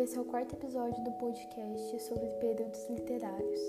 Esse 0.00 0.16
é 0.16 0.20
o 0.22 0.24
quarto 0.24 0.54
episódio 0.54 1.04
do 1.04 1.12
podcast 1.12 2.00
sobre 2.00 2.26
períodos 2.40 2.88
literários. 2.88 3.60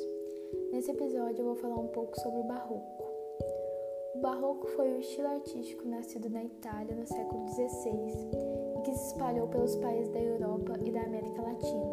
Nesse 0.72 0.90
episódio 0.92 1.42
eu 1.42 1.46
vou 1.46 1.56
falar 1.58 1.76
um 1.76 1.90
pouco 1.90 2.18
sobre 2.22 2.40
o 2.40 2.44
Barroco. 2.46 3.04
O 4.16 4.20
Barroco 4.20 4.66
foi 4.68 4.94
o 4.94 5.00
estilo 5.02 5.28
artístico 5.28 5.86
nascido 5.86 6.30
na 6.30 6.42
Itália 6.42 6.96
no 6.96 7.06
século 7.06 7.46
XVI 7.50 8.78
e 8.78 8.82
que 8.82 8.94
se 8.94 9.08
espalhou 9.08 9.50
pelos 9.50 9.76
países 9.76 10.08
da 10.14 10.22
Europa 10.22 10.80
e 10.86 10.90
da 10.90 11.02
América 11.02 11.42
Latina. 11.42 11.86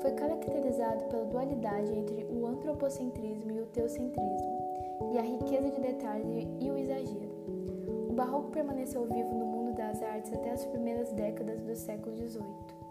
Foi 0.00 0.12
caracterizado 0.12 1.04
pela 1.10 1.26
dualidade 1.26 1.92
entre 1.92 2.24
o 2.24 2.46
antropocentrismo 2.46 3.52
e 3.52 3.60
o 3.60 3.66
teocentrismo, 3.66 5.12
e 5.12 5.18
a 5.18 5.22
riqueza 5.22 5.68
de 5.68 5.78
detalhes 5.78 6.48
e 6.58 6.70
o 6.70 6.78
exagero. 6.78 7.30
O 8.08 8.14
Barroco 8.14 8.50
permaneceu 8.50 9.04
vivo 9.04 9.34
no 9.34 9.44
mundo 9.44 9.76
das 9.76 10.02
artes 10.02 10.32
até 10.32 10.52
as 10.52 10.64
primeiras 10.64 11.12
décadas 11.12 11.60
do 11.60 11.76
século 11.76 12.16
XVIII 12.16 12.81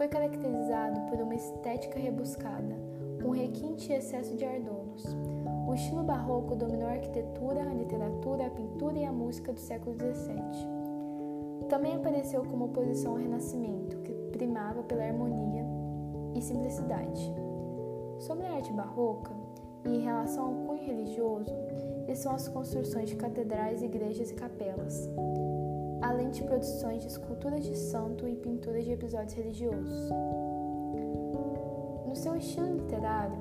foi 0.00 0.08
caracterizado 0.08 0.98
por 1.10 1.20
uma 1.20 1.34
estética 1.34 1.98
rebuscada, 1.98 2.74
um 3.22 3.32
requinte 3.32 3.92
e 3.92 3.96
excesso 3.96 4.34
de 4.34 4.46
adornos. 4.46 5.04
O 5.68 5.74
estilo 5.74 6.02
barroco 6.02 6.56
dominou 6.56 6.88
a 6.88 6.92
arquitetura, 6.92 7.60
a 7.60 7.74
literatura, 7.74 8.46
a 8.46 8.50
pintura 8.50 8.96
e 8.96 9.04
a 9.04 9.12
música 9.12 9.52
do 9.52 9.60
século 9.60 9.94
XVII. 9.96 11.68
Também 11.68 11.96
apareceu 11.96 12.42
como 12.46 12.64
oposição 12.64 13.12
ao 13.12 13.18
Renascimento, 13.18 13.98
que 13.98 14.14
primava 14.32 14.82
pela 14.84 15.04
harmonia 15.04 15.66
e 16.34 16.40
simplicidade. 16.40 17.34
Sobre 18.20 18.46
a 18.46 18.54
arte 18.54 18.72
barroca, 18.72 19.32
e 19.84 19.96
em 19.96 20.00
relação 20.00 20.46
ao 20.46 20.54
cunho 20.66 20.82
religioso, 20.82 21.54
são 22.14 22.32
as 22.32 22.48
construções 22.48 23.10
de 23.10 23.16
catedrais, 23.16 23.82
igrejas 23.82 24.30
e 24.30 24.34
capelas 24.34 25.10
além 26.02 26.30
de 26.30 26.42
produções 26.42 27.02
de 27.02 27.08
esculturas 27.08 27.64
de 27.64 27.76
santo 27.76 28.26
e 28.28 28.36
pinturas 28.36 28.84
de 28.84 28.92
episódios 28.92 29.34
religiosos. 29.34 30.10
No 32.06 32.16
seu 32.16 32.36
estilo 32.36 32.76
literário, 32.76 33.38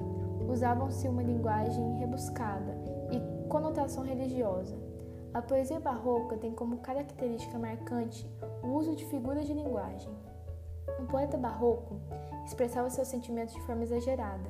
usavam-se 0.47 1.07
uma 1.07 1.23
linguagem 1.23 1.97
rebuscada 1.97 2.75
e 3.11 3.47
conotação 3.47 4.03
religiosa. 4.03 4.75
A 5.33 5.41
poesia 5.41 5.79
barroca 5.79 6.37
tem 6.37 6.51
como 6.51 6.77
característica 6.77 7.57
marcante 7.57 8.29
o 8.63 8.67
uso 8.69 8.95
de 8.95 9.05
figuras 9.05 9.45
de 9.45 9.53
linguagem. 9.53 10.11
O 10.99 11.05
poeta 11.05 11.37
barroco 11.37 11.99
expressava 12.45 12.89
seus 12.89 13.07
sentimentos 13.07 13.53
de 13.53 13.61
forma 13.61 13.83
exagerada, 13.83 14.49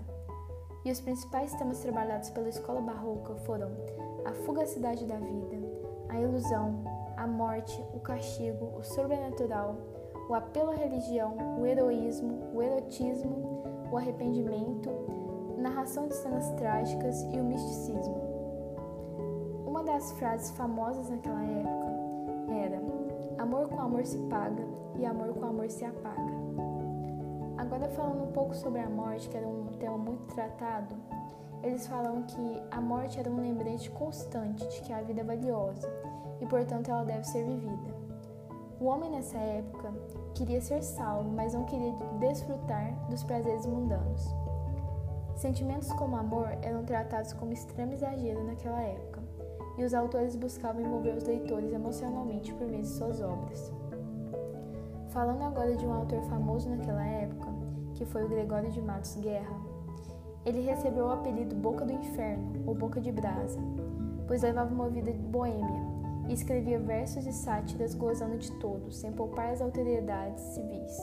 e 0.85 0.91
os 0.91 1.01
principais 1.01 1.53
temas 1.53 1.79
trabalhados 1.79 2.29
pela 2.29 2.47
escola 2.47 2.81
barroca 2.81 3.35
foram 3.45 3.69
a 4.25 4.31
fugacidade 4.45 5.05
da 5.05 5.17
vida, 5.17 5.57
a 6.07 6.19
ilusão, 6.19 6.83
a 7.19 7.27
morte, 7.27 7.85
o 7.93 7.99
castigo, 7.99 8.71
o 8.77 8.81
sobrenatural, 8.81 9.75
o 10.29 10.33
apelo 10.33 10.71
à 10.71 10.73
religião, 10.73 11.35
o 11.59 11.65
heroísmo, 11.65 12.49
o 12.53 12.63
erotismo, 12.63 13.61
o 13.91 13.97
arrependimento, 13.97 14.89
narração 15.57 16.07
de 16.07 16.15
cenas 16.15 16.49
trágicas 16.51 17.21
e 17.23 17.39
o 17.39 17.43
misticismo. 17.43 18.15
Uma 19.67 19.83
das 19.83 20.13
frases 20.13 20.51
famosas 20.51 21.09
naquela 21.09 21.43
época 21.43 22.53
era: 22.53 22.81
Amor 23.37 23.67
com 23.67 23.81
amor 23.81 24.05
se 24.05 24.17
paga 24.29 24.63
e 24.97 25.05
amor 25.05 25.33
com 25.33 25.45
amor 25.45 25.69
se 25.69 25.83
apaga. 25.83 26.39
Agora, 27.57 27.89
falando 27.89 28.23
um 28.23 28.31
pouco 28.31 28.55
sobre 28.55 28.79
a 28.79 28.89
morte, 28.89 29.27
que 29.27 29.35
era 29.35 29.45
um 29.45 29.65
tema 29.77 29.97
muito 29.97 30.33
tratado, 30.33 30.95
eles 31.61 31.85
falam 31.85 32.23
que 32.23 32.63
a 32.71 32.79
morte 32.79 33.19
era 33.19 33.29
um 33.29 33.41
lembrete 33.41 33.91
constante 33.91 34.65
de 34.69 34.81
que 34.83 34.93
a 34.93 35.01
vida 35.01 35.19
é 35.19 35.23
valiosa 35.25 36.08
e, 36.41 36.45
portanto, 36.45 36.89
ela 36.89 37.03
deve 37.03 37.23
ser 37.23 37.45
vivida. 37.45 37.99
O 38.79 38.85
homem 38.85 39.11
nessa 39.11 39.37
época 39.37 39.91
queria 40.33 40.61
ser 40.61 40.81
salvo, 40.81 41.29
mas 41.29 41.53
não 41.53 41.65
queria 41.65 41.93
desfrutar 42.19 42.93
dos 43.09 43.23
prazeres 43.23 43.65
mundanos. 43.65 44.33
Sentimentos 45.35 45.91
como 45.93 46.15
amor 46.15 46.47
eram 46.61 46.83
tratados 46.83 47.33
como 47.33 47.51
extremo 47.51 47.93
exagero 47.93 48.43
naquela 48.45 48.81
época, 48.81 49.21
e 49.77 49.83
os 49.83 49.93
autores 49.93 50.35
buscavam 50.35 50.81
envolver 50.81 51.15
os 51.15 51.23
leitores 51.25 51.73
emocionalmente 51.73 52.53
por 52.53 52.67
meio 52.67 52.83
de 52.83 52.87
suas 52.87 53.21
obras. 53.21 53.71
Falando 55.09 55.41
agora 55.41 55.75
de 55.75 55.85
um 55.85 55.93
autor 55.93 56.21
famoso 56.23 56.69
naquela 56.69 57.05
época, 57.05 57.49
que 57.95 58.05
foi 58.05 58.23
o 58.23 58.29
Gregório 58.29 58.71
de 58.71 58.81
Matos 58.81 59.15
Guerra, 59.15 59.55
ele 60.45 60.61
recebeu 60.61 61.05
o 61.05 61.11
apelido 61.11 61.55
Boca 61.55 61.83
do 61.83 61.91
Inferno 61.91 62.63
ou 62.65 62.73
Boca 62.73 63.01
de 63.01 63.11
Brasa, 63.11 63.59
pois 64.25 64.41
levava 64.41 64.73
uma 64.73 64.89
vida 64.89 65.11
boêmia 65.11 65.98
e 66.29 66.33
escrevia 66.33 66.79
versos 66.79 67.25
e 67.25 67.33
sátiras 67.33 67.95
gozando 67.95 68.37
de 68.37 68.51
todos, 68.59 68.97
sem 68.97 69.11
poupar 69.11 69.51
as 69.51 69.61
autoridades 69.61 70.41
civis. 70.41 70.95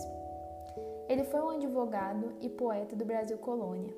Ele 1.09 1.25
foi 1.25 1.41
um 1.41 1.51
advogado 1.51 2.33
e 2.41 2.49
poeta 2.49 2.95
do 2.95 3.05
Brasil 3.05 3.37
colônia. 3.39 3.93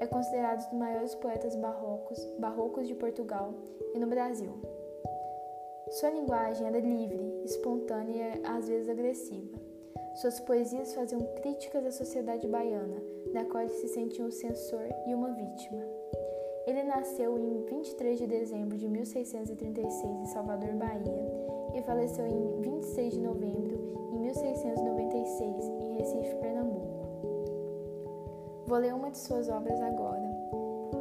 É 0.00 0.06
considerado 0.06 0.58
um 0.58 0.70
dos 0.70 0.78
maiores 0.78 1.14
poetas 1.14 1.54
barrocos, 1.54 2.18
barrocos 2.38 2.88
de 2.88 2.94
Portugal 2.94 3.54
e 3.94 3.98
no 3.98 4.08
Brasil. 4.08 4.52
Sua 5.90 6.10
linguagem 6.10 6.66
era 6.66 6.78
livre, 6.78 7.42
espontânea 7.44 8.38
e 8.38 8.46
às 8.46 8.68
vezes 8.68 8.88
agressiva. 8.88 9.58
Suas 10.16 10.40
poesias 10.40 10.94
faziam 10.94 11.20
críticas 11.36 11.86
à 11.86 11.90
sociedade 11.92 12.48
baiana, 12.48 13.00
da 13.32 13.44
qual 13.44 13.62
ele 13.62 13.72
se 13.72 13.88
sentia 13.88 14.24
um 14.24 14.30
censor 14.30 14.88
e 15.06 15.14
uma 15.14 15.32
vítima. 15.32 15.99
Ele 16.66 16.82
nasceu 16.82 17.38
em 17.38 17.64
23 17.64 18.18
de 18.18 18.26
dezembro 18.26 18.76
de 18.76 18.88
1636 18.88 20.04
em 20.04 20.26
Salvador, 20.26 20.74
Bahia, 20.74 21.50
e 21.74 21.82
faleceu 21.82 22.26
em 22.26 22.60
26 22.60 23.14
de 23.14 23.20
novembro 23.20 23.78
de 24.10 24.18
1696 24.18 25.64
em 25.80 25.96
Recife, 25.96 26.34
Pernambuco. 26.36 27.08
Vou 28.66 28.78
ler 28.78 28.94
uma 28.94 29.10
de 29.10 29.18
suas 29.18 29.48
obras 29.48 29.80
agora, 29.80 30.30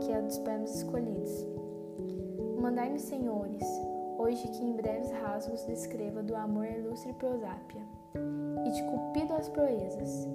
que 0.01 0.11
é 0.11 0.15
a 0.15 0.21
dos 0.21 0.39
poemas 0.39 0.75
escolhidos. 0.75 1.45
Mandai-me, 2.59 2.99
senhores, 2.99 3.63
hoje 4.17 4.47
que 4.47 4.63
em 4.63 4.73
breves 4.73 5.11
rasgos 5.11 5.65
descreva 5.65 6.23
do 6.23 6.35
amor 6.35 6.65
ilustre 6.65 7.13
prosápia, 7.13 7.81
e 8.65 8.71
de 8.71 8.83
cupido 8.83 9.33
as 9.33 9.49
proezas. 9.49 10.27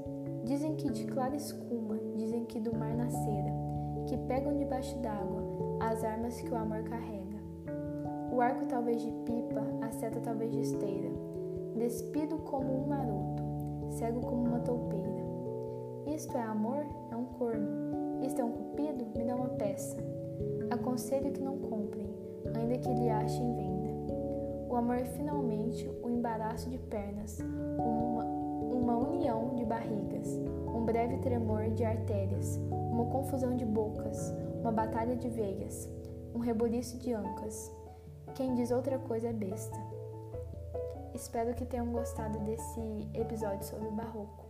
Dizem 0.44 0.74
que 0.76 0.90
de 0.90 1.06
clara 1.06 1.34
escuma, 1.34 1.98
dizem 2.14 2.44
que 2.44 2.60
do 2.60 2.74
mar 2.74 2.94
nascera, 2.94 3.63
que 4.06 4.16
pegam 4.16 4.56
debaixo 4.56 4.96
d'água 4.98 5.42
as 5.80 6.04
armas 6.04 6.40
que 6.40 6.50
o 6.50 6.56
amor 6.56 6.82
carrega. 6.84 7.38
O 8.32 8.40
arco 8.40 8.66
talvez 8.66 9.00
de 9.00 9.10
pipa, 9.10 9.62
a 9.82 9.90
seta 9.90 10.20
talvez 10.20 10.50
de 10.50 10.60
esteira, 10.60 11.10
despido 11.76 12.38
como 12.38 12.84
um 12.84 12.88
maroto, 12.88 13.42
cego 13.90 14.20
como 14.20 14.44
uma 14.44 14.60
toupeira. 14.60 15.24
Isto 16.06 16.36
é 16.36 16.42
amor? 16.42 16.84
É 17.10 17.16
um 17.16 17.24
corno. 17.24 18.22
Isto 18.22 18.40
é 18.40 18.44
um 18.44 18.52
cupido? 18.52 19.06
Me 19.16 19.24
dá 19.24 19.36
uma 19.36 19.48
peça. 19.50 19.96
Aconselho 20.70 21.32
que 21.32 21.40
não 21.40 21.58
comprem, 21.58 22.08
ainda 22.54 22.78
que 22.78 22.92
lhe 22.92 23.08
achem 23.08 23.54
venda. 23.54 23.94
O 24.68 24.76
amor 24.76 24.96
é 24.96 25.04
finalmente 25.04 25.88
o 26.02 26.10
embaraço 26.10 26.68
de 26.68 26.78
pernas, 26.78 27.38
uma, 27.78 28.24
uma 28.72 28.96
união 28.96 29.54
de 29.54 29.64
barrigas, 29.64 30.28
um 30.74 30.84
breve 30.84 31.18
tremor 31.18 31.70
de 31.70 31.84
artérias, 31.84 32.60
uma 32.70 33.06
confusão 33.06 33.56
de 33.56 33.64
bocas, 33.64 34.34
uma 34.60 34.72
batalha 34.72 35.16
de 35.16 35.28
veias, 35.28 35.88
um 36.34 36.38
reboliço 36.38 36.98
de 36.98 37.12
ancas. 37.12 37.72
Quem 38.34 38.54
diz 38.54 38.70
outra 38.70 38.98
coisa 38.98 39.28
é 39.28 39.32
besta. 39.32 39.78
Espero 41.14 41.54
que 41.54 41.64
tenham 41.64 41.92
gostado 41.92 42.38
desse 42.40 42.80
episódio 43.14 43.64
sobre 43.64 43.86
o 43.88 43.92
barroco. 43.92 44.43